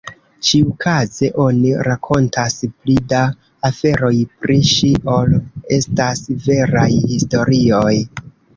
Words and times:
Ĉiukaze 0.45 1.27
oni 1.43 1.73
rakontas 1.87 2.55
pli 2.71 2.95
da 3.13 3.21
aferoj 3.71 4.11
pri 4.41 4.57
ŝi 4.73 4.91
ol 5.19 5.37
estas 5.81 6.27
veraj 6.49 6.91
historioj. 7.07 7.97